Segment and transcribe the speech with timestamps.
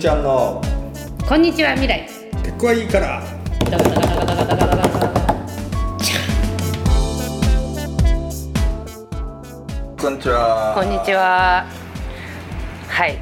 [0.00, 0.62] ちゃんの。
[1.28, 2.08] こんにちは未来。
[2.42, 3.22] 結構いいから。
[10.00, 10.72] こんにちは。
[10.74, 11.66] こんにちは。
[12.88, 13.18] はい。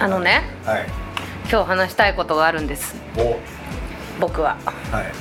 [0.00, 0.86] あのね、はい、
[1.48, 2.96] 今日話したいことがあるんです。
[4.18, 4.56] 僕は、
[4.90, 5.12] はい、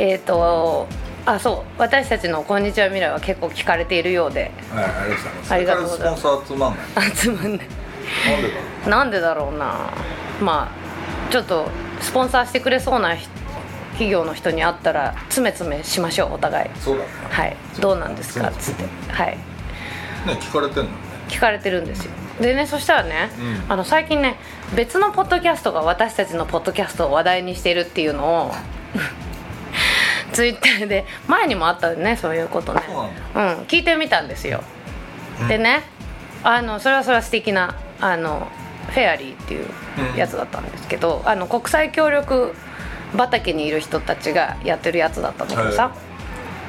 [0.00, 0.86] えっ、ー、と
[1.26, 1.80] あそう。
[1.80, 5.52] 私たちの「こんにちは未来」は結構聞かれているようで、はい、ありがとうございます。
[5.52, 6.22] ありがとうございます。
[7.26, 7.79] 集まんない。
[8.86, 9.58] なんでだろう。
[9.58, 9.90] な
[10.40, 10.70] ま
[11.28, 11.68] あちょっと
[12.00, 13.28] スポンサーしてくれそうなひ
[13.92, 16.70] 企業の人に会ったら詰め詰めしましょうお互い。
[16.80, 17.08] そうだね。
[17.30, 17.56] はい。
[17.80, 18.48] どうなんですか？
[18.48, 19.36] っつってはい。
[19.36, 19.38] ね
[20.40, 20.88] 聞かれてんのね。
[21.28, 22.12] 聞かれてるんですよ。
[22.40, 23.30] でねそしたらね、
[23.66, 23.72] うん。
[23.72, 24.36] あの最近ね
[24.74, 28.54] 別のポッドキャストが私たちのポッドキャストを話題にしてるっていうのを
[30.32, 32.82] ツイッターで前にもあったねそういうことね。
[33.34, 34.62] うん聞いてみたんですよ、
[35.42, 35.82] うんでね
[36.42, 38.48] あのそれはそれは素敵なあの
[38.88, 39.66] フェアリーっていう
[40.16, 42.54] やつだったんですけど、あの国際協力
[43.16, 45.94] 畑にいる人たちがやってるやつだったんだけどさ、は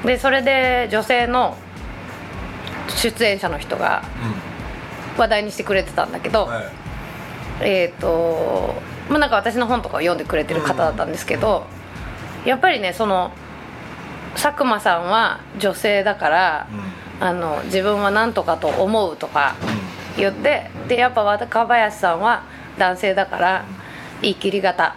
[0.06, 1.58] でそれで女性の
[2.90, 4.04] 出演者の人が
[5.18, 6.66] 話題にしてくれてたんだけど、うんはい。
[7.62, 8.76] えっ、と
[9.09, 11.66] まあなんか私の本とかを読んでくれてる方だったんですけど、
[12.46, 13.32] やっぱりねその
[14.36, 16.68] 佐久間さんは女性だから、
[17.20, 19.56] あの自分は何とかと思うとか
[20.17, 22.44] 言ってでやっぱ若林さんは
[22.78, 23.66] 男性だから
[24.22, 24.95] 言い切り型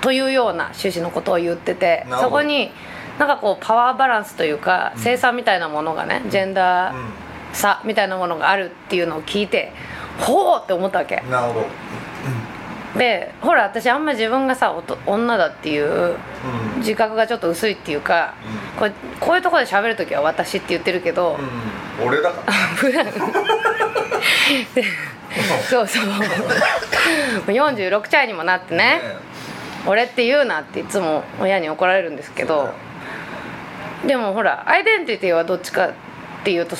[0.00, 2.70] というような趣旨のことを言っててそこに
[3.18, 6.94] なんかこうパワーバランスというか生産みたいなものがねジェンダー
[7.52, 9.72] 差みたいなものがあるっていうのを聞いて
[10.18, 11.22] ほうって思ったわけ。
[11.24, 11.66] うんなるほど。
[12.98, 14.72] でほら私あんま自分がさ
[15.06, 16.16] 女だっていうう
[16.70, 16.74] ん。
[16.84, 18.34] 自覚がちょっと薄いっていうか、
[18.78, 21.38] これこういうところで喋る時は私って言ってるけど、
[22.00, 22.06] うん。
[22.06, 23.04] 俺だから
[25.68, 26.04] そうそう。
[27.46, 29.00] 46歳にもなってね。
[29.02, 29.02] ね。
[29.86, 32.72] 俺って言うなっていつも親に怒られるんですけど。
[34.06, 35.92] でもほらアイデンティティはどっちかっ
[36.44, 36.76] ていうと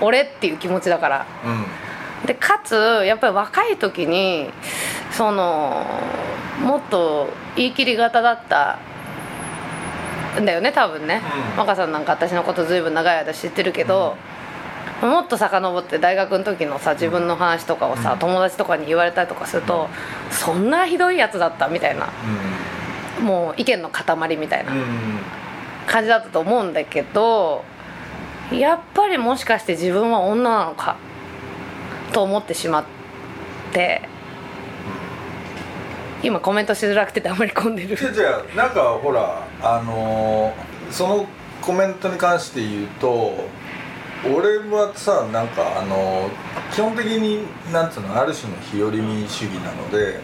[0.00, 1.26] 俺っていう気持ちだから。
[1.44, 1.66] うん。
[2.26, 4.50] でかつやっぱり若い時に
[5.10, 5.86] その
[6.60, 8.78] もっと言い切り型だった
[10.38, 11.22] んだよね多分ね、
[11.54, 11.58] うん。
[11.60, 14.16] 若さんなんか私のことずいぶん長い間知ってるけど、
[15.02, 18.18] もっと遡って大学の時のさ自分の話とかをさ、うん。
[18.18, 19.88] 友達とかに言われたりとかすると、
[20.30, 22.08] そんなひどいやつだったみたいな。
[23.20, 24.72] もう意見の塊みたいな
[25.86, 27.64] 感じだったと思うんだけど
[28.52, 30.96] やっぱりもしかして自分は女なのか
[32.12, 32.84] と思ってしまっ
[33.72, 34.02] て
[36.22, 37.96] 今コメントしづらくて黙り込んでる。
[37.96, 41.26] じゃあじゃあなんかほらあのーその
[41.62, 43.48] コメントに関して言うと
[44.34, 46.30] 俺はさなんかあのー
[46.72, 50.20] 基本的になんつうのある種の日和見主義なので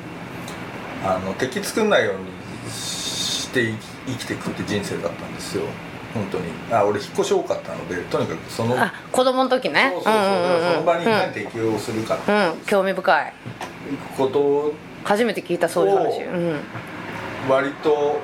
[1.05, 3.73] あの敵作んないようにして
[4.07, 5.65] 生きていくって人生だったんですよ。
[6.15, 6.45] 本当に。
[6.71, 9.93] あ俺引っ越し多かったのでとにかくそのあ子供の時ね。
[9.95, 13.33] そうそうそう、だからその場にいかにうん適応するかってうん、うん、興味深い。
[14.17, 14.75] ことを
[15.05, 16.23] 初めて聞いたそういう話。
[16.25, 16.61] おうん。
[17.49, 18.21] 割と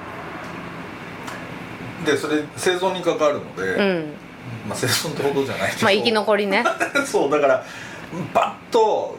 [2.04, 4.12] でそれ生存に関わるので、うん
[4.68, 5.82] まあ生存ってほどじゃないけど。
[5.82, 6.64] まあ生き残りね。
[7.06, 7.64] そうだから
[8.34, 9.18] バッと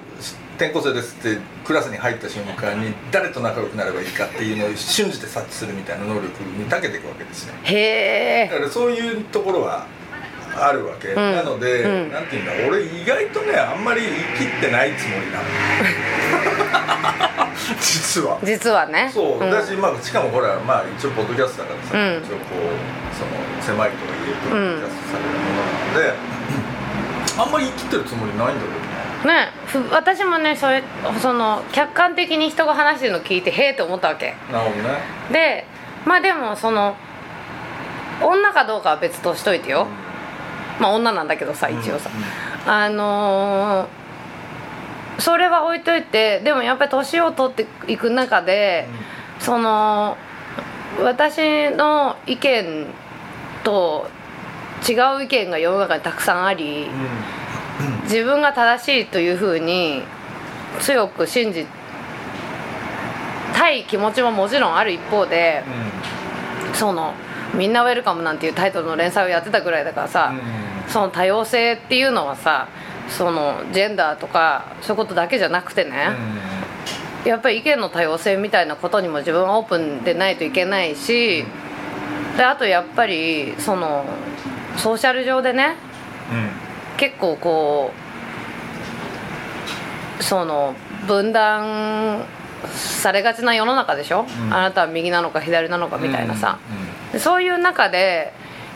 [0.59, 7.53] 転校生ですってクラスに入った瞬間に誰と仲良くなればいいかっていうのを瞬じて察知するみたいな能力に長けていくわけですね。
[7.63, 9.87] へえだからそういうところは
[10.55, 11.15] あるわけ、ん。
[11.15, 12.11] なので、うん。
[12.11, 14.01] なんていうんだ俺意外とねあんまり
[14.37, 15.43] 生きってないつもりなの。
[17.79, 18.39] 実は。
[18.43, 19.11] 実はね。
[19.13, 19.51] そう、ん。
[19.51, 22.23] だし、まあ、しかもほら、まあ、一応ポッドキャストだからさ、うん。
[22.23, 23.31] 一応こうその
[23.69, 26.13] 狭いとはいえポッドキャストされるものなので、
[27.37, 29.49] あんまり生きてるつもりないんだけどね。
[29.91, 30.83] 私もねそれ
[31.21, 34.35] その客観的に人が話してるの聞いてへえって思ったわけ。
[34.51, 34.89] なるほどね。
[35.31, 35.65] で
[36.05, 36.95] まあでもその
[38.23, 39.87] 女かどうかは別としといてよ、
[40.79, 42.09] まあ女なんだけどさ一応さ、
[42.65, 43.99] あのー
[45.19, 48.87] それは置いといてでもやっぱり年を取っていく中で、
[49.37, 50.15] その
[51.03, 52.85] 私の意見
[53.69, 54.07] と
[54.87, 58.03] 違う意見が世の中にたくさんありうん。
[58.03, 60.03] 自分が正しいというふうに
[60.79, 61.65] 強く信じ
[63.53, 65.63] たい気持ちももちろんある一方で
[66.73, 67.13] その
[67.55, 70.33] 「みんなウェルカム」なんていうタイトルの連載をやってたぐらいだからさ、
[70.87, 72.67] その多様性っていうのはさ
[73.07, 76.09] そのジェンダーとかそういうことだけじゃなくてね、
[77.25, 81.45] やっぱり意見の多様性みたいなことにも自分はオープンでないといけないし
[82.39, 84.05] であとやっぱりその
[84.77, 85.75] ソーシャル上でね
[86.95, 87.91] 結構こ
[90.17, 90.73] うその
[91.05, 92.23] 分断
[92.73, 94.53] されがちな世の中でしょ、うん。
[94.53, 96.59] あなたは右なのか左なのかみたいなさ、
[97.13, 98.31] うんそういう中で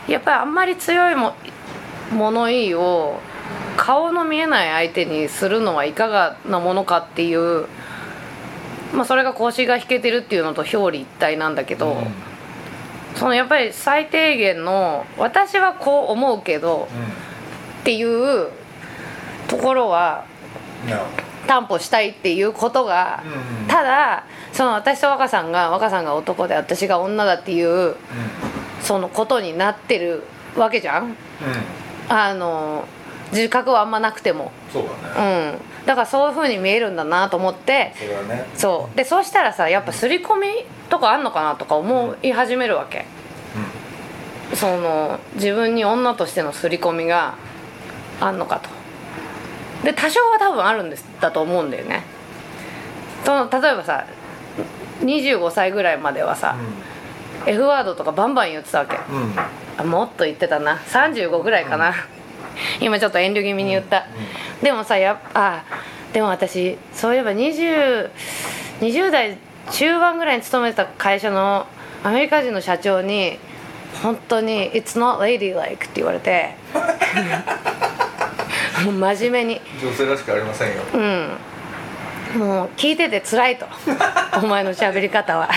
[0.08, 1.34] やっぱりあんまり強いも
[2.12, 3.20] 物言いを
[3.76, 7.66] 顔の見えない相手にするのはいかがなものかっていう、
[8.92, 12.33] まあ、それが腰が引けてるっていうのと表裏一体なんだけど、うん
[13.14, 16.88] そのやっぱり最低限の私はこう思うけど
[17.80, 18.48] っていう
[19.48, 20.24] ところは
[21.46, 23.22] 担保したいっていうことが、
[23.68, 27.96] ただその私と若さんが若さんが男で私が女だっていう
[28.80, 30.22] そのことになってる
[30.56, 31.16] わけじゃん。
[32.08, 32.84] あの
[33.32, 34.52] 自覚はあんまなくても。
[34.72, 35.50] そううだね。
[35.52, 38.46] んだからそういう風に見えるんだなと思ってそれはね。
[38.54, 38.96] そう。
[38.96, 40.48] でそうしたらさやっぱ刷り込み
[40.88, 43.04] とかあんのかなとか思い始めるわけ。
[44.54, 47.34] その自分に女としての刷り込みが
[48.20, 48.70] あんのかと。
[49.84, 52.04] で多少は多分あるんですだと思うんだよね。
[53.24, 54.06] その例えばさ
[55.00, 56.56] 25歳ぐらいまではさ、
[57.46, 58.96] F ワードとかバンバン言ってたわけ。
[59.82, 59.90] うん。
[59.90, 60.76] もっと言ってたな。
[60.76, 61.94] 35ぐらいかな、
[62.80, 64.06] 今ちょっと遠慮気味に言った、
[64.62, 65.64] でもさやっあ
[66.12, 68.10] でも私そういえば 20,
[68.80, 69.38] 20代
[69.70, 71.66] 中盤ぐらいに勤めてた会社の
[72.02, 73.38] アメリカ人の社長に
[74.02, 76.54] 本当に「It's not ladylike」って言われて。
[78.84, 79.60] もう真面目に。
[79.80, 80.82] 女性らしくありませんよ。
[80.92, 81.30] うん
[82.34, 83.66] もう聞いてて辛いと。
[84.42, 85.48] お前の喋り方は。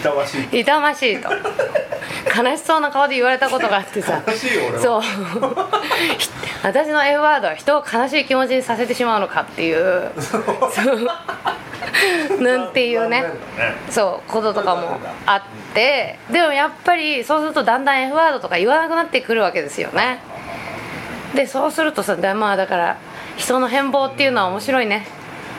[0.00, 1.30] 痛ましい痛ましいと。
[1.30, 4.22] 悲しそうな顔で言われたことがあってさ。
[4.26, 4.82] 悲しいよ俺は。
[4.82, 5.02] そう。
[6.62, 10.10] 私の F ワードは人を悲しい気持ちにさせてしまうのかっていう。
[10.20, 10.44] そう。
[12.42, 13.22] なんていうね。
[13.22, 13.28] ね。
[13.90, 15.42] そうこととかもあっ
[15.74, 16.18] て。
[16.30, 20.18] でもやっぱりそうするとだんだん F ワードとか言わなくなってくるわけですよね。
[21.34, 22.96] でそうするとさだまあだから
[23.36, 25.06] 人の変貌っていうのは面白いね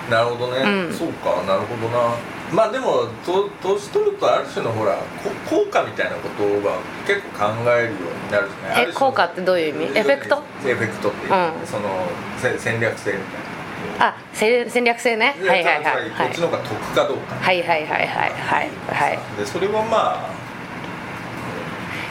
[0.10, 0.94] なるほどね、うん。
[0.94, 2.16] そうかなるほどな。
[2.54, 8.86] まあでもと年取るとある種のほらこ効果みたいなことは結構考えるようになるじゃない？
[8.86, 10.00] あえ効果ってどういう意味？
[10.00, 10.44] エフェクト？
[10.66, 11.68] エフェクトっていう、うん。
[11.68, 11.90] その
[12.38, 15.36] せ戦略性みたいあ戦戦略性ね。
[15.42, 16.12] なはいはいはい。
[16.12, 18.70] こっちの方が得かどうか、はいはいはいはいはい。
[18.90, 19.20] はい。
[19.40, 20.30] でそれはま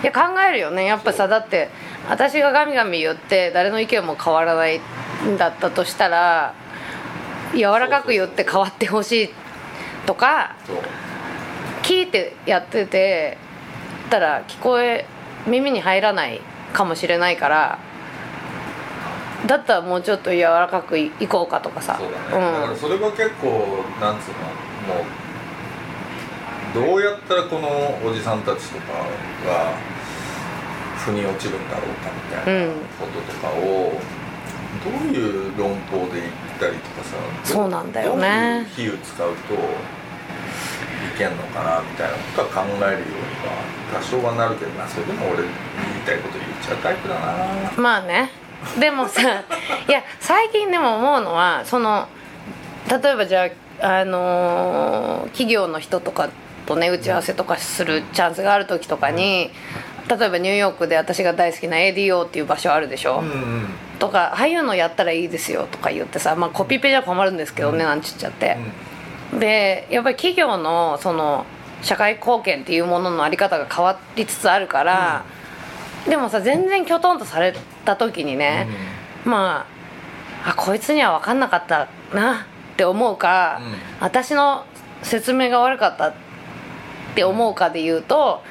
[0.03, 0.85] いや考えるよね。
[0.85, 1.69] やっぱさだって
[2.11, 4.81] 私がガミガミ言って誰の意見も変わらない
[5.27, 6.55] んだったとしたら
[7.57, 9.31] 柔らかく言って変わってほしい
[10.07, 10.55] とか
[11.83, 13.39] 聞いてやってて
[14.11, 15.07] たら聞こえ
[15.47, 16.41] 耳に入らない
[16.73, 17.79] かもしれないから
[19.47, 21.97] だったらもうちょっと柔らかくいいこうかとかさ。
[21.99, 25.05] そうだね、だからそれは結構なんつうのもう
[26.75, 27.69] どうやったらこの
[28.05, 28.93] おじさんたちとか
[29.47, 29.75] が
[30.97, 32.73] 腑に落ちるんだろうかみたいなうん。
[32.99, 33.93] こととかを、
[34.83, 38.67] どういう論法で言ったりとかさそうなんだよね。
[38.77, 39.59] 比喩使うとい
[41.19, 44.87] けんのかなみたいなことは考えるようには多少はなるけどな。
[44.89, 45.49] それでも俺言い
[46.07, 47.73] たいこと言っちゃうタイプだな。
[47.77, 48.31] まあね。
[48.79, 49.21] でもさ
[49.89, 52.09] いや最近でも思うのはその
[52.89, 53.51] 例えばじゃ
[53.83, 56.31] あ、あのー企業の人とか
[56.67, 59.51] とね打ち合わせとかするチャンスがある時とかに
[60.09, 63.67] 例えばニューヨークで私が大好きな ADO っていう場所あるでしょ、うんうん。
[63.99, 68.59] とかああいうのやったらいいですよとか言ってさ、まあ、コピペじゃ困るんですけどね、なんちっちゃって、
[69.39, 71.47] でやっぱり企業のその
[71.83, 75.25] 社会貢献っていうもののあり方が変わりつつあるから、
[76.09, 78.67] でもさ全然きょとんとされた時にね、
[79.25, 79.67] ま
[80.45, 83.75] ああこいつには分かんなかったなって思うか、うん。
[84.01, 84.67] 私の
[85.03, 86.15] 説明が悪かったっ
[87.15, 88.43] て思うかで言うと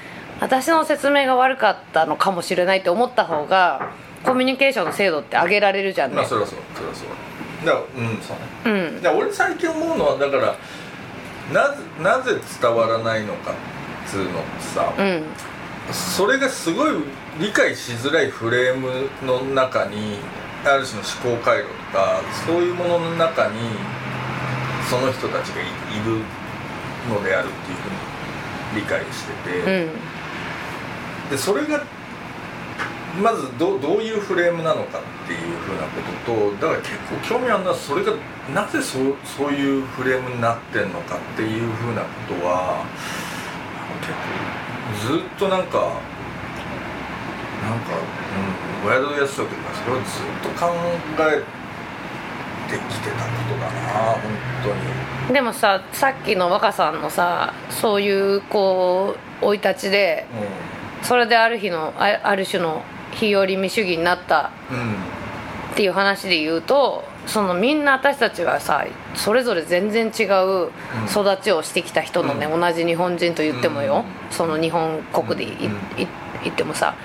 [0.44, 3.94] 私の説明が悪かったのかもしれないって思った方が
[4.26, 7.66] コミュニケーションの精度って上げられるじゃんね、まあそれはそうそれはそう。
[7.66, 8.18] だからうん。
[8.22, 9.00] そうね。
[9.14, 9.18] うん。
[9.20, 10.58] 俺最近思うのはだから
[11.54, 13.54] なぜなぜ伝わらないのかっ
[14.06, 15.24] つうのってさ、うん。
[15.94, 16.96] それがすごい
[17.40, 20.18] 理解しづらいフレームの中に
[20.66, 23.60] ある種の思考回路とかそういうものの中に
[24.90, 25.70] その人たちがいい
[26.06, 26.20] る
[27.10, 27.90] のであるっていうふう
[28.76, 29.90] に理解してうて、ん
[31.30, 31.84] でそれが
[33.22, 38.14] まずどどういうフレームなのかっていうふうなこととだから結構興味あるのはそれが
[38.54, 42.86] なぜそうそういうフレームになってんのかっていうふうなことは
[44.02, 44.14] 結
[45.08, 46.00] 構ずっとなんか
[47.62, 47.94] なんか、
[48.84, 50.74] うん、親父やってたというかそれをずっと考
[51.20, 51.44] え
[52.72, 54.22] てきてたことだな本
[54.64, 54.70] 当
[55.28, 55.34] に。
[55.34, 60.26] でもささっきの若さんのさそういうこう生い立ちで
[61.04, 62.82] それである日のあある種の
[63.12, 64.52] 日和見主義になった
[65.74, 70.70] っていう話で言うとそのみんな私たちはさそれぞれ全然違う
[71.10, 72.60] 育ちをしてきた人のね、うん。
[72.60, 74.36] 同じ日本人と言ってもよ、うん。
[74.36, 76.96] その日本国で言ってもさ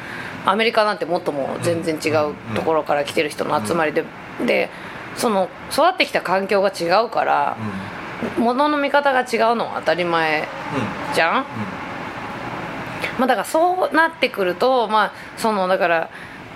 [0.45, 4.05] アメリカなんてもっともう全然違うところから来てる人の集まりで、
[4.47, 4.71] で
[5.17, 7.57] その育ってきた環境が違うから
[8.37, 8.45] うん。
[8.45, 10.49] 物の見方が違うのは当たり前
[11.14, 11.47] じゃん、
[13.18, 16.10] まあ、だからそうなってくると、まあ、そのだから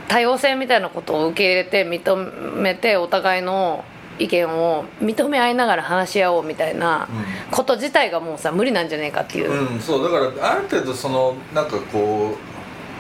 [0.09, 3.85] 多様性みたいなことを受け入れて認めてお互いの
[4.19, 7.09] 意見を認め合いながら話し合おうみたいな
[7.50, 12.37] こと自体がもうさ無理なんじゃねえかっていう、うん、うん、そうだからある程度そのなんかこ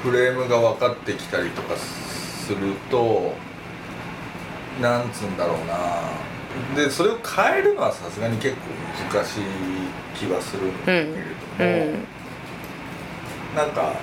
[0.04, 3.34] うフレームが分かってきたりとかすると
[4.80, 6.32] なんつうんだろうな。
[6.76, 8.60] でそれを変えるのはさすがに結構
[9.16, 9.40] 難しい
[10.14, 12.21] 気はするんだけれども、うん
[13.54, 13.94] なんか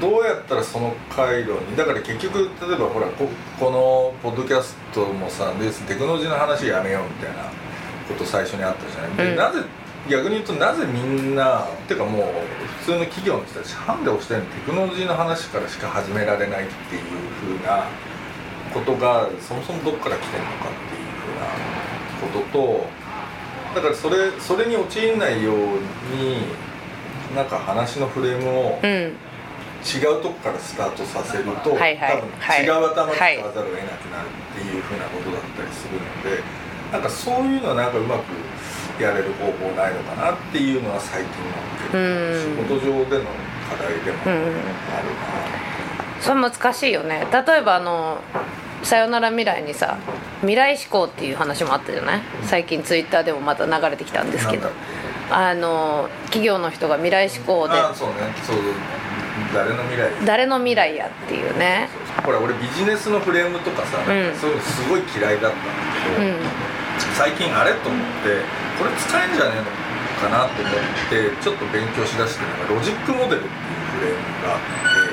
[0.00, 3.28] どうやったらその回路にだから結局例えばほらこ
[3.58, 7.44] このポッドキャストもさでテクノロジーの話やめようみたいな
[8.08, 9.36] こと最初にあったじゃない、でうん。
[9.36, 9.60] なぜ
[10.08, 12.22] 逆に言うとなぜみんなてかもう
[12.80, 17.02] 普通の企業の人たちハンデをしてるのテクノロジーの話からしか始められないっていう
[17.58, 17.84] ふうな
[18.72, 22.86] ことがそもそもどこから来てるのかっていうふうなことと
[23.74, 26.69] だからそれそれに陥んないように
[27.34, 29.16] なんか話のフレームをうん。
[29.80, 32.10] 違うとこからスタートさせると、はいはい。
[32.12, 32.64] 多分はい。
[32.64, 36.42] 違う頭使わざるを得なくなるっていうふうなことだったりするので
[36.92, 42.68] なんかそういうのはなんかうまくやれる方法ないのかなっていうのは最近のうん。
[42.68, 43.24] 仕事上での
[43.70, 44.52] 課題でもある
[46.20, 47.26] それ難しいよね。
[47.32, 48.18] 例えばあの
[48.82, 49.96] 「さよなら未来」にさ
[50.40, 52.20] 未来志向っていう話もあったじゃない？
[52.42, 54.68] 最近ツイッターでもまた流れてきたんですけど
[55.30, 57.74] あの企業の人が未来志向で。
[57.74, 58.14] けああそうね。
[58.44, 58.56] そう
[59.54, 60.26] 誰の未来？
[60.26, 61.88] 誰の未来やっていうね。
[62.24, 64.04] ほら俺ビジネスのフレームとかさ、ん。
[64.04, 65.72] そういうのすごい嫌いだったんだ
[66.16, 66.36] けど、うん。
[67.16, 68.42] 最近あれと思って
[68.78, 69.64] これ使えんじゃねえの
[70.20, 70.74] かなと思っ
[71.08, 73.50] てちょっと勉強しだしてるのがロジックモデルっていう
[73.96, 74.58] フレームがあ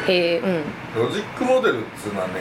[0.03, 1.07] ってへえうん。
[1.07, 2.33] ロジックモデルっつうのはね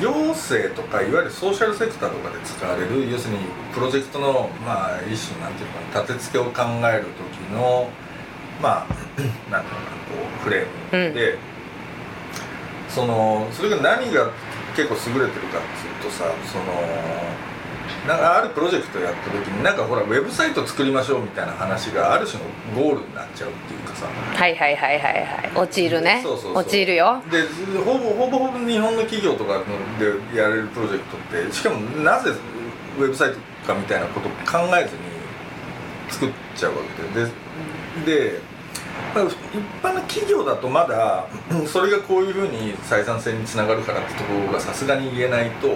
[0.00, 3.40] 行政とかいわゆるソーシャルセクターとかで使われる要するに
[3.74, 7.90] プロジェクトのまあ一種なんていうのかな立て付けを考える時の
[8.60, 8.86] まあ
[9.50, 11.38] なんていうのかなこうフレームで、
[12.88, 14.30] そのそれが何が
[14.76, 16.64] 結構優れてるかっていうとさその
[18.06, 24.06] なんかあるプロジェクトやった時になんかほらウェブサイト作りましょうみたいな話がある種のゴールになっちゃうっていうかさ。
[24.06, 25.50] はいはいはいはいはい。
[25.54, 26.20] 陥るね。
[26.22, 26.62] そうそうそう。
[26.64, 27.22] 陥るよ。
[27.30, 27.42] で
[27.84, 29.62] ほぼほぼほぼ日本の企業とか
[29.98, 32.32] でやれるプロジェクトってしかもなぜ
[32.98, 35.02] ウェブサイトかみたいなことを考えずに
[36.10, 36.78] 作っちゃうわ
[37.14, 37.24] けで。
[37.24, 37.30] で
[38.04, 38.40] で
[39.14, 39.36] まあ一
[39.82, 41.26] 般の企業だとまだ
[41.66, 45.68] それがこういうふうに採算性につながるからってところがさすがに言えないと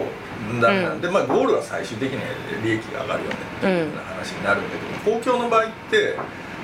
[0.61, 1.01] だうん。
[1.01, 2.23] でまあゴールは最終的には
[2.63, 4.71] 利益が上がるよねっていう話になるんだ
[5.05, 6.17] けど公共の場合って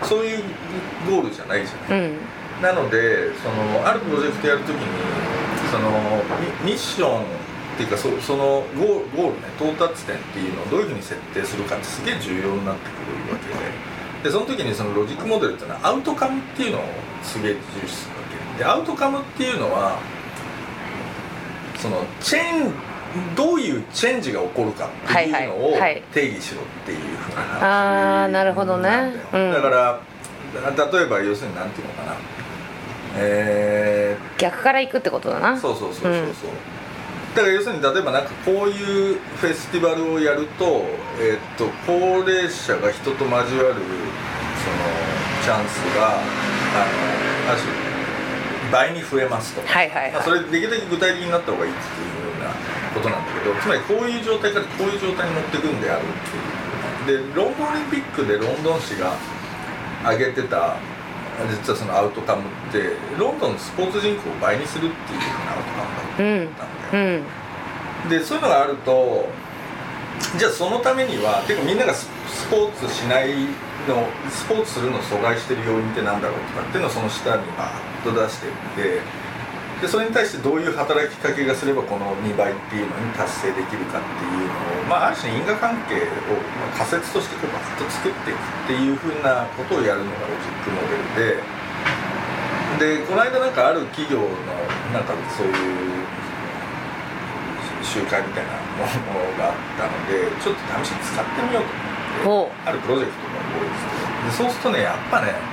[0.03, 0.45] そういう
[1.09, 2.07] ゴールじゃないじゃない。
[2.07, 2.17] うん
[2.63, 4.83] なのでそのあるプロジェクトやるときに
[5.73, 5.91] その
[6.63, 7.25] ミミッションっ
[7.77, 13.93] ていうかそそのゴールね到達点っていうのをどういうふうに設定するかってすげえ重要になってくるわけで。
[14.23, 16.83] でその時にそのロジックモデルっていうのはアウトカムっていうのを
[17.25, 18.23] すげえ重視するわ
[18.55, 19.99] けでアウトカムっていうのは
[21.77, 22.73] そのチェーン
[23.83, 29.13] いうチェンジが起こるかっていうのをはいはいはい定義しろっていうふうな話あーなるほどね。
[29.33, 29.53] うん。
[29.53, 30.01] だから
[30.93, 32.17] 例えば要するになんていうのかな。
[33.17, 35.59] え逆から行くってことだー、な。
[35.59, 36.25] そうそうそうそうそう、
[37.35, 40.85] だから要するに例えばなんかこういうフェスティバルをやると,、
[41.21, 41.93] えーっと高
[42.29, 43.75] 齢者が人と交わるその
[45.45, 52.51] チャンスがあのある種倍に増えますと、はいはいまあ、そはいれできるだけ具体的になった方がいいっていうような
[52.95, 57.29] ことなんだけどつまりこういう状態からこういう状態に持っていくんであるっていう。
[57.33, 59.17] でロンドンオリンピックでロンドン市が
[60.05, 60.77] 挙げてた
[61.51, 67.25] 実はそのアウトカムってロンドンのスポーツ人口を倍にするっていうふうなアウトカムだったうんんだよ、
[68.05, 68.09] うん。
[68.09, 69.29] でそういうのがあると
[70.39, 73.35] じゃあそのためには結構みんながススポーツしない
[73.89, 79.01] のスポーツするのを阻害してる要因ってなんだろうとかっていうのをその下にバーッと出していって
[79.83, 94.31] でそれに対してどういう働きかけがすればこの2倍っていうのに達成できるかっていうのを、まあ、ある種因果関係をまあ仮説としてこうバッと作っていくっていうふうなことをやるのがロジックモデルででこの間なんかある企業の
[94.95, 96.07] なんかそういう
[97.83, 101.67] 集会みたいなものがあったのでちょっと試しに使ってみよう
[102.23, 105.52] と思ってほあるプロジェクトが多いですけどでそうするとねやっぱね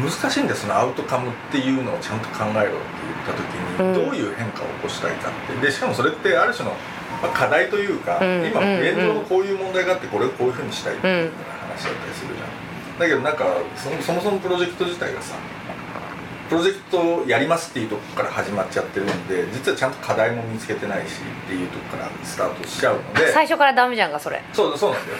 [0.00, 2.72] 難しいんですそのアウトカムっていうのをちゃんと考えろって
[3.04, 3.94] 言った時に、うん。
[4.06, 5.66] どういう変化を起こしたいかって。
[5.66, 6.74] でしかもそれってある種の
[7.22, 8.46] まあ、課題というか、うん。
[8.46, 12.98] 今うん現状のこういう問題があってこれをこういうふうにしたいっていうような話だったりするじゃん。
[12.98, 13.44] だけどなんか
[14.02, 15.34] そもそもプロジェクト自体がさ
[16.48, 23.32] プロジェクトをやりますっていうところから始まっちゃってるんで実はちゃんと課題も見つけてないしっていうところからスタートしちゃうので。
[23.32, 24.42] 最初からダメじゃんかそれ。
[24.52, 25.16] そうそうなんだよ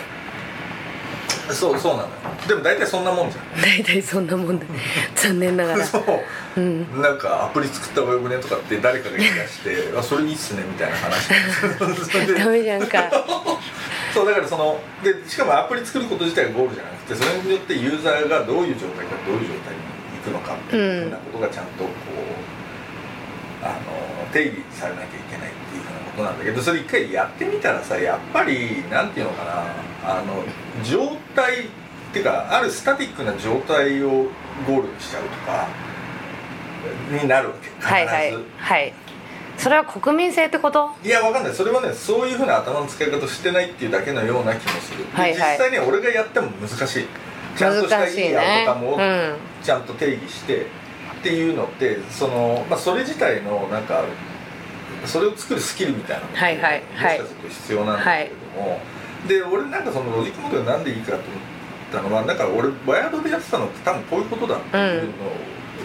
[1.51, 2.09] そうそうなのよ。
[2.47, 3.45] でも大体そんなもんじゃん。
[3.61, 4.67] 大体そんなもんだ
[5.17, 5.85] 残念ながら。
[5.85, 7.03] そう、うん。
[7.03, 11.29] なんかアプリ作った方がよくねとかって誰かが言い出してあそれいいっすねみたいな話。
[12.39, 13.11] ダメじゃんか。
[14.13, 19.81] そうだからそのでしかもアプリ作ること自体がゴールじゃなくてそれによってユーザーがどういう状態からどういう状態に
[20.21, 29.65] 行くのかっていうふうなことがちゃんとこうあの定義されなきゃいけないっていうふうなことなんだけどそれ一回やってみたらさやっぱりなんていうのかな
[30.05, 30.45] あの
[30.85, 31.67] 状態っ
[32.12, 34.09] ていうかあるスタティックな状態を
[34.67, 35.69] ゴールにしちゃうとか
[37.23, 37.69] になるわけ。
[37.69, 37.87] 必ず。
[37.87, 38.07] はい。
[38.07, 38.93] はいはい。
[39.57, 40.91] それは国民性ってこと？
[41.05, 41.55] いやわかんない。
[41.55, 45.59] それはねそういうふうな頭の使い方してないっていうだけのような気もする、ではいはい。
[45.59, 47.07] 実際に俺がやっても難しい。
[47.57, 48.38] ちゃんとしたいい難しいね。
[48.38, 49.37] アウトカムをうん。
[49.62, 50.62] ちゃんと定義して
[51.21, 54.02] っていうのってその、まあ、それ自体のなんか
[55.05, 57.21] それを作るスキルみたいなのはいはいはい。
[57.21, 58.81] もしかすると必要なんだけれども、
[59.29, 61.26] で俺なんかそのロジックモデルなんでいいかと思っ
[61.93, 65.12] たのはなんか俺ワイヤードでやってたのって多分こういうことだっていうのを、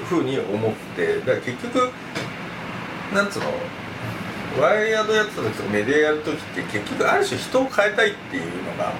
[0.07, 1.91] ふうに思ってだから結局
[3.13, 3.45] なんつうの
[4.61, 8.93] ワイヤードやってた時とかメディアやる時って結局ある種人を変えたいっていうのが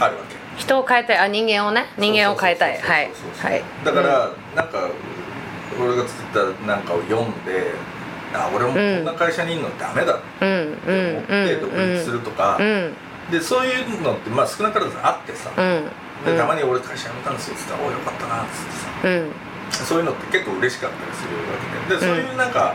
[0.00, 0.36] あるわけ。
[0.56, 1.18] 人を変えたい。
[1.18, 1.86] あ人間をね。
[1.98, 2.78] 人間を変えたい。
[2.78, 3.10] はい。
[3.42, 3.64] はい。
[3.84, 4.88] だから、なんか
[5.80, 7.72] 俺が作ったなんかを読んで
[8.32, 10.78] あ俺もこんな会社にいるのダメだってうん。
[10.86, 11.16] うん。
[11.16, 12.94] 思って独立するとか、うん
[13.30, 15.88] でそういうのってまあ少なからずあってさ、うん。
[16.24, 19.08] でたまに俺会社辞めたんですよっつったら「およかったな」っつってさ。
[19.08, 19.32] うん。
[19.70, 22.00] そういうのって結構嬉しかったりするわけで。
[22.00, 22.74] でそういうなんか、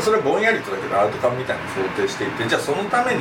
[0.00, 3.20] それはぼんやりとだけどアウトカムみたいに想定していてじゃあそのために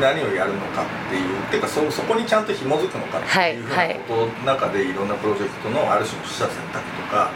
[0.00, 7.30] 何をやるのかっていうっていうかそそこにちゃんと紐づくのかっていうふうなことの中でいろんなプロジェクトのある種の取捨選択とか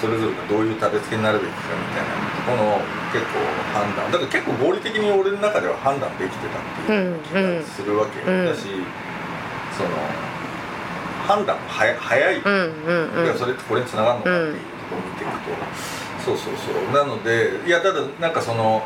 [0.00, 2.80] それぞれがどういう立て付けになるべきかみたいなところの
[3.12, 3.40] 結構
[3.72, 4.12] 判断。
[4.12, 8.66] だから結構合理的に俺の中では判断できてたっていう気がするわけよ、うんうんだし
[9.76, 9.90] その
[11.26, 13.38] 判断も早早い、うんうんうん。
[13.38, 16.94] それってこれにつながるのかっていうところを見ていくと、そうそうそう。
[16.94, 18.82] なのでいやただなんかその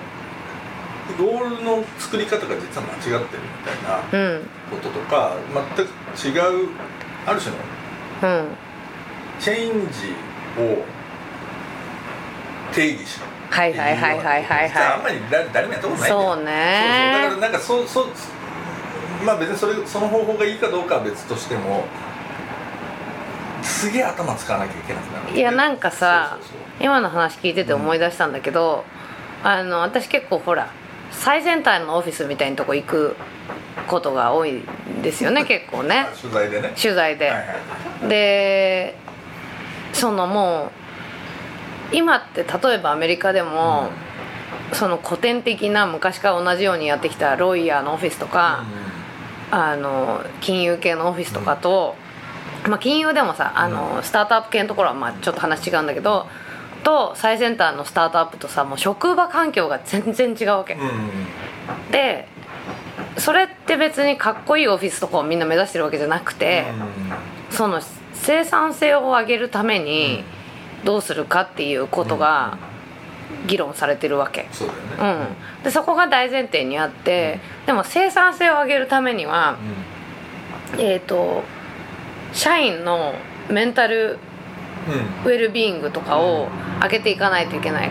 [1.19, 4.43] ロールの作り方が実は間違ってるみたいなうん。
[4.71, 5.37] こととか
[5.77, 6.69] 全く違う
[7.27, 7.53] ある種
[8.31, 8.49] のうん。
[9.39, 10.15] チェンジ
[10.61, 10.85] を
[12.73, 13.27] 定義しろ。
[13.51, 14.69] はいはいはいはいはい。
[14.69, 17.29] 実はあんはまり誰誰もやったことないそうね。
[17.29, 17.41] そうそう。
[17.41, 18.07] だからなんかそうそう
[19.25, 21.85] まあ別にそれその方法がいいかどうかは別としても
[23.63, 26.39] すげえ頭使わなきゃいけなくなるいいやなんかさ
[26.81, 28.85] 今の話聞いてて思い出したんだけど、
[29.45, 30.73] あの私結構ほら
[31.11, 33.17] 最先端のオフィスみたいなとこ行く
[33.87, 36.07] ことが多いんですよね 結構ね。
[36.11, 36.73] あ取材でね。
[36.81, 37.45] 取材で、はいは
[38.05, 38.09] い。
[38.09, 38.97] で
[39.93, 40.80] そのもう
[41.93, 43.91] 今って例えばアメリカでも、
[44.73, 48.65] その古典的な昔から同じようにやってきたロイヤーのオフィスとか、
[49.51, 51.97] あの金融系のオフィスとかと、
[52.69, 56.27] まあ、金融でもさあの、スタートアップ系のところはまあちょっと話違うんだけど
[56.85, 60.89] と最先端のスタートアップとさもう職場環境が全然違うわけ、うんうん
[61.91, 62.27] で
[63.19, 66.65] それって別にかっこいいオフィスとかをみんな目指してるわけじゃなくて、
[67.51, 67.81] その
[68.13, 70.25] 生産性を上げるために
[70.85, 72.59] どうするかっていうことが
[73.47, 75.27] 議論されてるわけ、そうだよね。
[75.59, 79.57] うん、でそこが大前提にあってでも生産性を上げるためには
[80.79, 81.43] えっ、と
[82.33, 83.15] 社員の
[83.49, 84.19] メンタル
[84.89, 85.31] うん。
[85.31, 86.49] ウェルビーイングとかを
[86.83, 87.91] 上げていかないといけない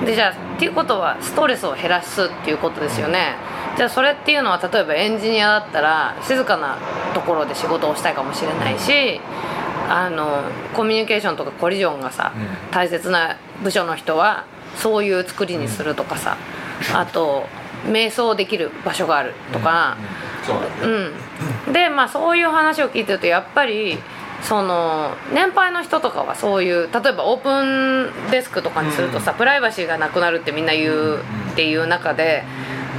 [0.00, 3.36] と、でじゃあっていうことはストレスを減らすっていうことですよね。
[3.76, 6.78] じゃあそれっていうのは例えばエンジニアだったら静かな
[7.12, 9.20] ところで仕事をしたいかもしれないし
[9.88, 10.42] あの
[10.74, 12.70] コミュニケーションとかコリジョンがさ、うん。
[12.70, 14.44] 大切な部署の人は
[14.76, 16.36] そういう作りにするとかさ、
[16.94, 17.46] あと
[17.86, 19.96] 瞑想できる場所があるとか、
[20.44, 21.14] そうなん
[21.66, 23.98] うん、でまあそういう話を聞いてるとやっぱり
[24.42, 31.18] その年配の人とかはそういう例えばオープンデスクとかにするとさ、プライバシーがなくなるってみんな言う
[31.52, 32.44] っていう中で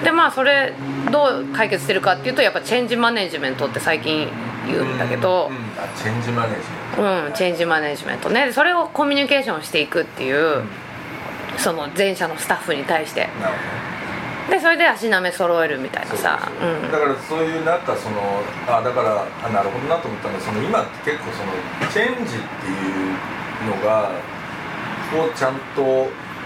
[0.03, 0.73] でまあそれ
[1.11, 4.27] どう解決してるかっていうとやっぱチェンジマネジメントって最近
[4.65, 5.55] 言うんだけどうん、
[5.95, 8.51] チェンジマネージメンうんチェンジマネジメントね。
[8.51, 10.63] それをコミュニケーションしていくっていう
[11.57, 13.27] その前者のスタッフに対して。
[13.27, 13.59] トなるほ
[14.49, 14.55] ど。
[14.55, 16.39] でそれで足並め揃えるみたいなさ。
[16.59, 16.91] そうん。
[16.91, 21.51] だからそういうなんかそのあだからあなるほどなと思ったのがその今って結構その
[21.91, 22.71] チェンジってい
[23.09, 24.11] うのが
[25.13, 25.81] をちゃんと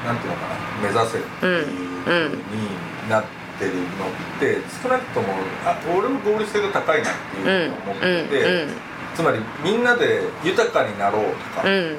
[0.06, 1.66] なんていうのかな目指せっていう
[2.04, 5.28] ふうになってってるのって少なくとも
[5.66, 11.98] あ俺も合理性が高いなっていうふうに思ってて、うんうんつまりみんなで豊かになろうとか、うん。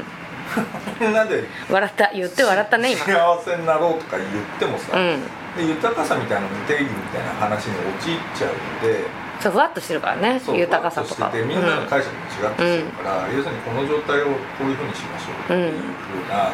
[0.99, 3.05] みんなで笑った言って笑ったね今。
[3.05, 5.21] 幸せになろうとか言ってもさ、うん。
[5.55, 9.05] で豊かさみたいな定義みたいな話に陥っちゃうので
[9.41, 11.31] そうふわっとしてるからねそう豊かさとか。
[11.35, 16.53] みんなの解釈も違ってきてるから、要するにこの状態をこういうふうにしましょうっていうふうな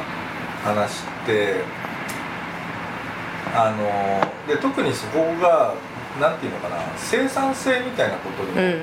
[0.64, 1.62] 話って、
[3.56, 5.74] あので特にそこが
[6.20, 8.82] なんていうのかな生産性みたいなことに、うん。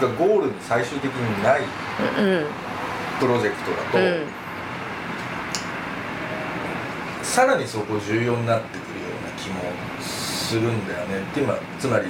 [0.00, 2.46] がゴールに最終的にないうん。
[3.20, 4.26] プロジェクトだと、うん。
[7.22, 11.20] さらにそこ重要になってくるような気もするんだよね。
[11.20, 12.06] って今つまり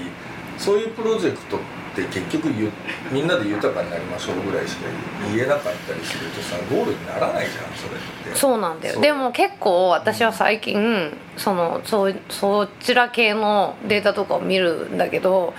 [0.57, 2.71] そういうプロジェクトって結局ゆ
[3.11, 4.87] みんなで豊かになりましょうぐらいしか
[5.35, 8.39] 言えなかったりするとさゴールにならないじゃんそれって。
[8.39, 9.01] そうなんだよ。
[9.01, 15.53] でも結構私は最近そのそそちら系のデータとかを見るんだけど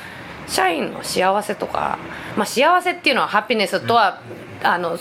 [0.47, 1.99] 社員の幸せとか、
[2.35, 4.21] まあ、幸せっていうのはハピネスとは、
[4.61, 4.97] あの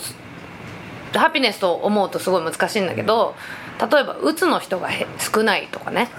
[1.13, 3.35] ハピネスと思うとすごい難しいんだけど
[3.79, 6.09] 例えばうつの人がへ少ないとかね。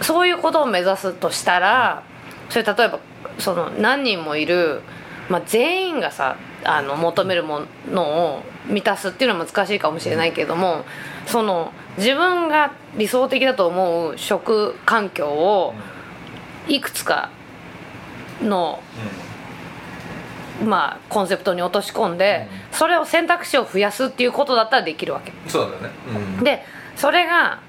[0.00, 2.02] そういうことを目指すとしたら
[2.50, 2.98] それ例えば
[3.38, 4.80] その何人もいる、
[5.28, 8.02] まあ、全員がさあの求めるもの
[8.36, 10.84] を満たすっていうのは難しいかもしれないけども
[11.26, 15.74] その自分が理想的だと思う食環境を
[16.68, 17.30] いくつか
[18.40, 18.80] の、
[20.64, 25.32] まあ、コンセプトに落とし込んでそれを選択肢を増やすっていうことだったらできるわけ。
[25.32, 25.90] うんそうだよね、
[26.38, 26.64] うん、で
[26.96, 27.60] それが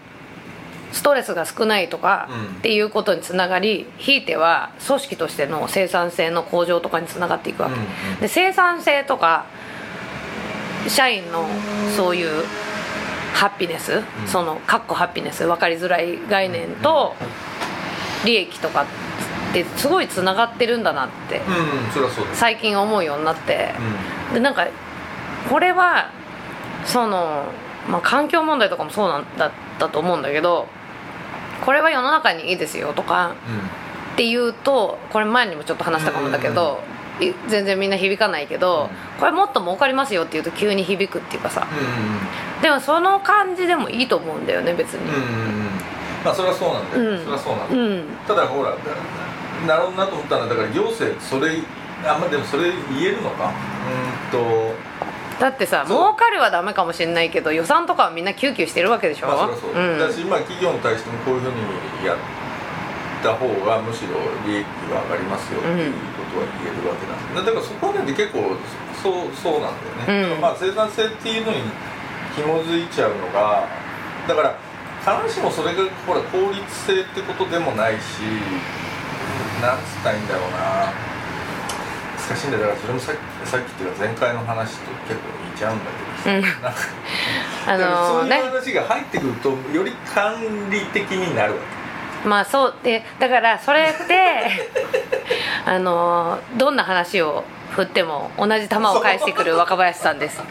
[0.94, 2.58] ストレスが少ないとかうん。
[2.58, 8.20] っていうことにつながりひいては組織としての生産性の向上とかにつながっていくわけ、うんうん。
[8.22, 9.46] で生産性とか
[10.88, 11.48] 社員の
[11.98, 12.46] そういう
[13.34, 17.16] ハッピネス、そのかっこハッピネス分かりづらい概念と
[18.26, 18.86] 利益とかっ
[19.54, 21.42] てすごいつながってるんだなって
[22.34, 23.74] 最近思うようになって、
[24.32, 24.68] うでなんか
[25.50, 26.12] これは
[26.86, 27.46] その、
[27.90, 30.68] まあ、環境問題とかもそうなんだったと思うんだけど
[31.64, 33.36] これは世の中にいいですよとか
[34.14, 36.82] っていうとこれ前にもちょっと話したかもだけど、
[37.20, 39.20] い全然みんな響かないけど、うん。
[39.20, 41.68] これもっと儲かりますよっていうと急に響くっていうかさ。
[41.70, 45.12] うんでもその感じでもいいと思うんだよね別に。
[46.24, 47.20] まあそれはそうなんだよ、うん。
[47.20, 47.82] それはそうなんだよ。
[47.82, 48.04] うん。
[48.26, 48.72] ただほら
[49.68, 51.58] なるほどなと思ったのはだから行政それ
[52.08, 54.74] あんまでもそれ言えるのかうーんと
[55.44, 60.00] だってさ儲かるはダメかもしれないけど予算とかはみんなキューキューしてるわけでしょ、まあそそう、うん。
[60.00, 62.18] だし今企業に対してもこういうふうにやっ
[63.20, 68.56] た方がむしろ利益が上がりますよっていうことは言えるわけなんで、だからそこはね結構
[69.04, 69.76] そうそうなん
[70.08, 70.40] だよね、うん。
[70.40, 71.60] まあ生産性っていうのに
[72.40, 73.68] 紐づいちゃうのが
[74.24, 74.56] だから
[75.04, 78.24] 必ずしもそれがほら効率性ってことでもないし
[79.60, 81.13] なんつったらいいんだろうな
[82.30, 86.80] 難しいんだからそれもさっきさっきっていうか前回の話と結構似ちゃうんだけどさ、なんか
[87.68, 91.60] あのーねそういう話が入ってくるとより管理的になるわ
[92.26, 92.76] まあそう。
[92.84, 94.14] でだからそれって
[95.66, 100.42] あのどんな話を振っても同じ球を返してくる若林さんです。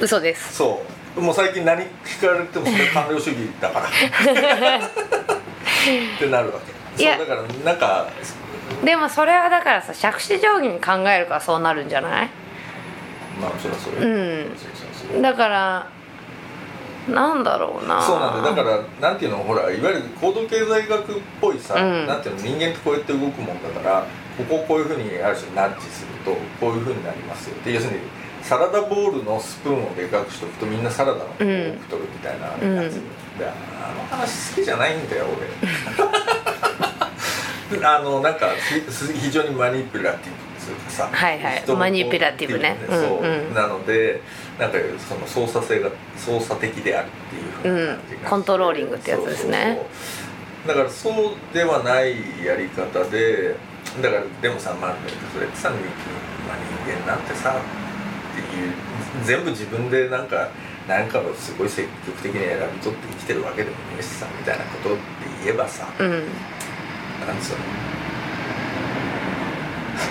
[0.00, 0.56] 嘘でけす。
[0.56, 0.84] そ
[1.16, 1.20] う。
[1.20, 3.86] もう最近何聞かれてもそれ官僚主義だから。
[3.88, 3.90] っ
[6.18, 6.60] てなるわ
[6.96, 7.02] け。
[7.02, 7.16] いや。
[7.16, 8.08] そうだからなんか
[8.84, 12.30] でもそれはだからさ杓子定規に考えるからそうなるんじゃない？
[13.40, 13.98] まあそれはそれ、
[15.14, 15.22] うん。
[15.22, 15.88] だから
[17.08, 18.02] なんだろうな。
[18.02, 18.56] そうなんだよ。
[18.56, 19.38] だからなんていうの？
[19.38, 22.06] ほらいわゆる行動経済学っぽいさ、うん。
[22.06, 22.42] なんていうの？
[22.42, 27.56] 人間ってこうやって動くもんだからここをこういうふうにある種ナッジするとこういうふうになりますよ。
[27.56, 28.00] って要するに
[28.42, 31.76] サラダボウルのスプーンをでかくしとくとみんなサラダの多く取る
[32.12, 33.02] みたいなやつ、うん。
[33.38, 35.46] であの話好きじゃないんだよ俺
[37.82, 38.48] あのなんか
[39.00, 41.64] ひ非常にマニピュラティブというかさはいはい。
[41.76, 42.76] マニピュラティブね。
[42.88, 43.54] そう、うんうん。
[43.54, 44.20] なので
[44.58, 49.78] なんかその操作性が操作的であるっていうふううんコントローリングってやつですね。
[50.66, 51.14] だからそう
[51.54, 53.56] ではないやり方で
[54.02, 54.96] だからでもさまあ
[55.32, 55.78] それってさ、まあ、
[56.84, 57.60] 人間なんてさ
[58.32, 58.72] っていう
[59.24, 60.48] 全部自分でなんか
[60.88, 65.02] 何かをすごい積極的に選び取って生きてるわけでもねえしさみたいなことって
[65.44, 66.22] 言えばさ、うん
[67.26, 67.58] なんつうの？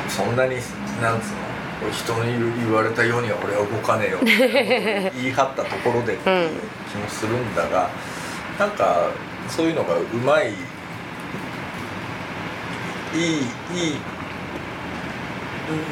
[0.10, 0.56] そんなに
[1.02, 1.46] なんつうの？
[1.92, 6.50] 人に言われたようには俺は動かねえよって 言い張ったところでっていう
[6.90, 7.90] 気もするんだが、
[8.58, 9.10] なんか
[9.50, 10.56] そういうのがうまいい
[13.14, 13.18] い
[13.74, 13.98] いい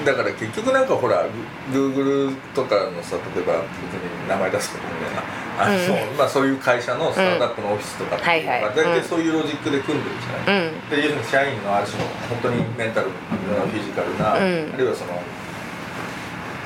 [0.06, 1.26] だから結局なんかほら
[1.72, 6.18] グーグルとかのさ例えば別に名前出すことみたいなあの、うん。
[6.18, 10.90] まあ、そういう会社のスタートアップのオフィスとかって大体そういうロジックで組んでるじゃない、うん。
[10.90, 13.14] で要するに社員のある種の本当にメンタルな
[13.66, 14.74] フィジカルな、うん。
[14.74, 15.22] あるいはその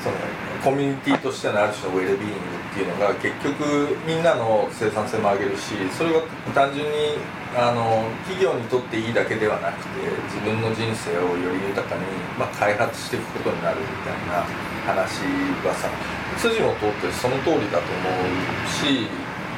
[0.02, 0.16] その
[0.62, 6.22] コミュニティとしてのある種のウェルビーイングっていうのが結局みんなの生産性も上げるしそれは
[6.54, 7.16] 単純に
[7.56, 12.04] あの企業にとっていいだけではなくて自分の人生をより豊かに、
[12.38, 14.44] まあ、開発していくことになるみたいな
[14.84, 15.24] 話
[15.64, 15.88] はさ
[16.36, 19.08] 筋も通ってその通りだと思うし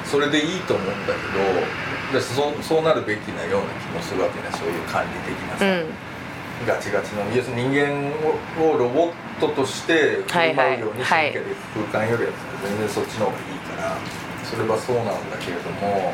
[0.07, 5.65] それでいいと思うんだけどでそうそうなるべきなような気もするわけねそういう管理的なさ。
[5.67, 6.11] うん
[6.67, 8.13] ガチガチの要するに人間
[8.61, 11.45] ををロボットとして振る舞うように神経で
[11.91, 13.45] 空間よりは全然そっちの方がいい
[13.77, 13.97] から
[14.45, 16.13] それはそうなんだけれども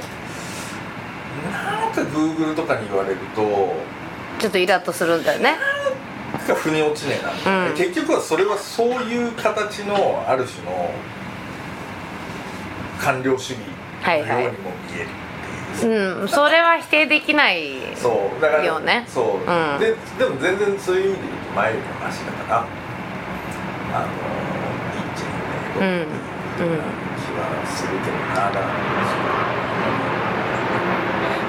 [1.52, 3.74] なんかグーグルとかに言われると
[4.38, 5.56] ちょっとイラッとするんだよね。
[6.32, 7.74] なんか腑に落ちねえなうん。
[7.74, 10.90] 結局はそれはそういう形のある種の
[12.98, 13.60] 官僚主義
[14.04, 15.08] のようにも見える
[15.78, 16.20] っていう。
[16.20, 16.24] う。
[16.24, 16.28] ん。
[16.28, 19.04] それは否定できないそうだからよね。
[19.08, 19.76] そう、う。
[19.76, 19.78] ん。
[19.78, 22.66] ででも全然そういう意味で言うと前よりもマシだから
[23.94, 25.38] あのいいっちゃいい
[25.72, 26.25] けど、うん
[26.56, 26.82] っていう気
[27.36, 28.16] はするけど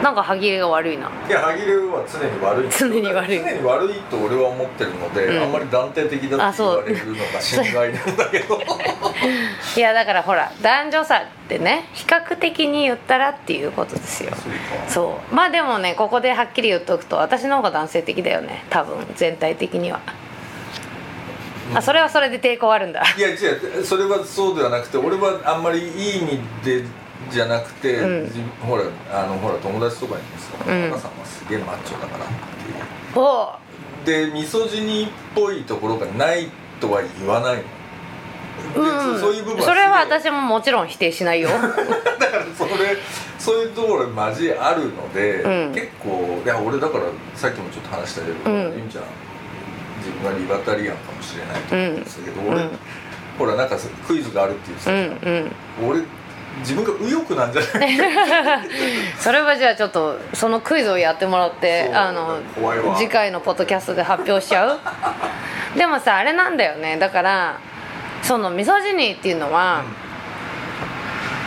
[0.03, 1.09] なんか歯切れが悪いな。
[1.27, 2.69] いや歯切れは常に悪い。
[2.71, 3.39] 常に悪い。
[3.39, 5.43] 常に悪いと俺は思ってるので、うん。
[5.43, 8.61] あんまり断定的だって言われるのが心外なんだけど。
[9.75, 14.31] いやだからほら男女差ってね比較的に言ったらっていうことですよ。
[14.35, 14.89] そうか。
[14.89, 15.35] そう。
[15.35, 19.99] まあでもねここではっきり言っとくと私の方が男性的だよね多分全体的には
[21.75, 23.03] あそれはそれで抵抗あるんだ。
[23.17, 23.33] いや違
[23.79, 23.83] う。
[23.83, 26.83] それはそうではなくて俺はあんまりいい意味で
[27.29, 28.23] じゃなくて、うん。
[28.23, 30.87] 自ほらあのほら友達とかにもさ「うん。
[30.87, 32.33] お母さんはすげえマッチョだから」って
[33.15, 34.09] おう。
[34.09, 34.27] いう。
[34.27, 36.49] でミソジニっぽいところがない
[36.79, 37.63] とは言わないの。
[38.73, 39.19] で、うん。
[39.19, 41.49] そういう部分それは私ももちろん否定しないよ。
[41.51, 42.97] だからそれ
[43.37, 45.73] そういうところマジあるので、うん。
[45.73, 48.61] 結構いや俺だからさっきもちょっと話したけど、うん。
[48.77, 49.03] ゆみちゃん
[50.07, 52.69] 自分はリバタリアンかもしれないと思うんですけど、俺、うん。
[53.37, 53.75] ほらなんか
[54.07, 55.29] クイズがあるって言っうん
[55.83, 56.01] うん俺
[56.61, 57.97] 自分が右翼なんじゃない？
[59.19, 62.39] それはじゃあちょっとそのクイズをやってもらってあの
[62.97, 64.79] 次回のポッドキャストで発表しちゃう？
[65.77, 66.97] でもさあれなんだよね。
[66.97, 67.59] だから
[68.23, 69.83] そのミソジニーっていうのは、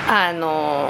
[0.08, 0.88] あの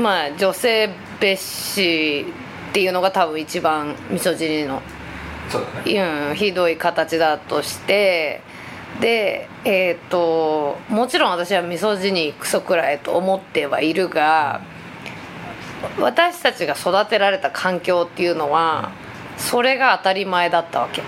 [0.00, 2.26] まあ女性蔑視
[2.70, 4.80] っていうのが多分一番ミソジニーの。
[4.80, 4.99] そ
[5.58, 6.28] うだね。
[6.30, 8.42] うん、ひどい形だとして
[9.00, 14.60] でえっ、ともちろん私はミソジニクソくらいと思ってはいるが
[15.98, 18.92] 私たちが育てられた環境っていうのは
[19.38, 21.02] それが当たり前だったわけ。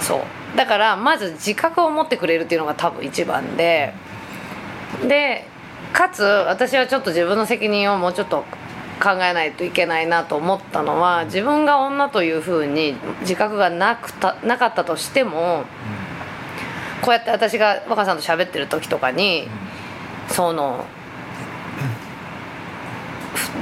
[0.00, 0.56] そう。
[0.56, 3.92] だからまず自覚を持ってくれるっていうのが多分一番で
[5.06, 5.44] で
[5.92, 8.44] かつ私はちょっと自分の責任をもうちょっと
[9.00, 15.64] 考えないといけないなと思ったのは自分が女というふうに自覚がなくたなかったとしても
[17.02, 19.48] こうやって私が若さんと喋ってる時とかに
[20.28, 20.84] その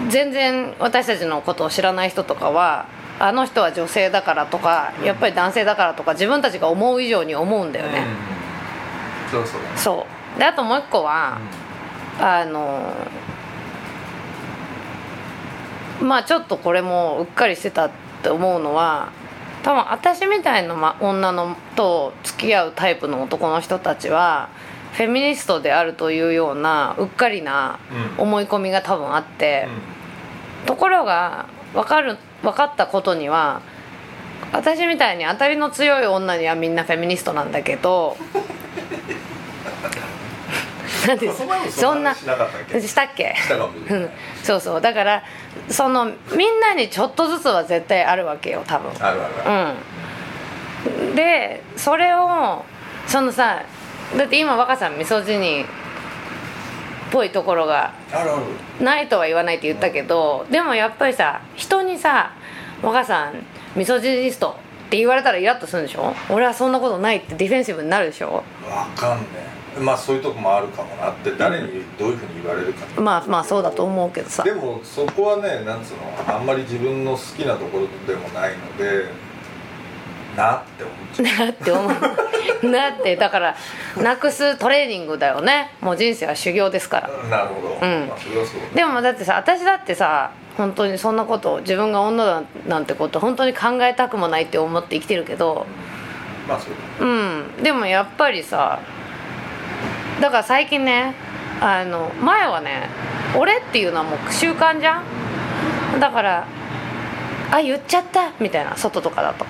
[0.08, 2.86] 全然私たちのことを知らない人とかは
[3.18, 8.04] あの人は女性だからとかやっぱり男性だからとか自分たちが思う以上に思うんだよね、
[9.26, 9.30] うん。
[9.30, 9.62] そうそう。
[9.62, 10.38] だねそう。
[10.38, 11.38] であともう一個は、
[12.20, 12.92] あの
[16.06, 17.90] まあちょっとこれもうっかりしてたっ
[18.22, 19.12] て思うのは
[19.62, 24.48] 多分私みたいなま女のと付き合うタイプの男の人たちは
[24.92, 27.78] フェミニストであるというようなうっかりな
[28.16, 28.22] うん。
[28.22, 29.68] 思い込みが多分あって、
[30.64, 33.60] うところが分かる分かったことには
[34.52, 38.16] 私みたいに当たりの強い女にはみんなフェミニストなんだけど
[41.06, 41.32] なんでん
[41.70, 42.24] そんなし
[42.94, 43.34] たっけ？
[44.42, 44.80] そうそう。
[44.80, 45.22] だから
[45.68, 48.90] そのみんなにちょっとずつは絶対あるわけよ多分。
[49.00, 51.14] あるあるうん。
[51.14, 52.64] でそれを
[53.06, 53.62] そのさ
[54.16, 55.64] だって今若さんミソジニっ
[57.10, 57.92] ぽいところが
[58.80, 62.32] ないとは言わないって言ったけどでもやっぱりさ人にさ
[62.82, 63.34] 「若さん
[63.74, 66.14] ミソジニスト」って言われたらイラッとするんでしょ？
[66.30, 68.44] 俺はそんなことないってディフェンシブになるでしょ？
[68.68, 73.00] わかんねえまあそういうとこもあるかもなって誰にどういうふうに言われるか。
[73.00, 74.42] まあまあそうだと思うけどさ。
[74.42, 79.08] でもそこはねなんつうのあんまり自分の好きなところでもないので
[80.36, 81.92] なって思っちゃうなって思う。
[82.70, 83.56] なってだから
[83.96, 85.72] なくすトレーニングだよね。
[85.80, 87.08] もう人生は修行ですから。
[87.28, 88.06] なるほど、うん。
[88.08, 95.66] まあ、それはそうでもだってさ私だってさ本当にそんなこと自分が女だなんてこと本当に考えたくもないって思って生きてるけど。
[96.48, 97.62] まあそううん。
[97.62, 98.78] でもやっぱりさ
[100.20, 101.14] だから最近ね
[101.60, 102.88] あの前はね
[103.36, 106.00] 俺っていうのはもう習慣じゃん。
[106.00, 106.46] だから
[107.50, 109.44] あ言っちゃったみたいな外とかだと。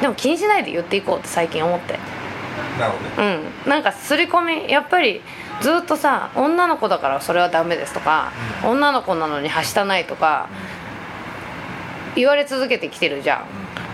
[0.00, 1.94] でも気にしないで言っていこうって最近思って。
[1.94, 1.98] ど
[2.80, 3.42] なるほどね。
[3.64, 3.70] うん。
[3.70, 5.20] なんか刷り込みやっぱり
[5.60, 8.32] ずっとさ女の子だからそれはダメですとか、
[8.64, 10.48] 女の子なのにはしたないとか
[12.14, 13.44] 言われ続けてきてるじゃ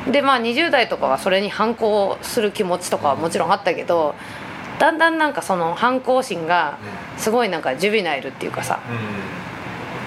[0.07, 0.13] ん。
[0.13, 4.15] でまあ20代とかはそれに反抗する気持ちとかはもちろんあったけど
[4.79, 6.79] だんだんなんかその反抗心が
[7.17, 8.81] すごいなんかジュビナイルっていうかさ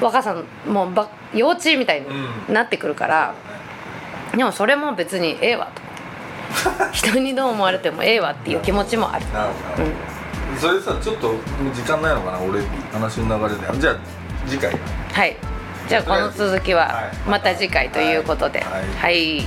[0.01, 0.35] う若さ
[0.67, 2.53] もうば幼稚みたいにうん。
[2.53, 3.33] なってくるから、
[4.35, 5.81] でもそれも別にええわと。
[6.93, 9.25] 人にどう思われてもええわっていう気持ちもある。
[9.25, 9.83] んなるほど。
[9.83, 11.33] なるほどそれさちょっと
[11.73, 12.61] 時間ないのかな俺
[12.93, 13.79] 話の流れで。
[13.79, 13.95] じゃあ
[14.47, 14.71] 次回。
[15.13, 15.35] はい。
[15.87, 17.29] じゃあこの続きははい。
[17.29, 18.59] また次回ということで。
[18.59, 18.83] はい。
[19.01, 19.45] はい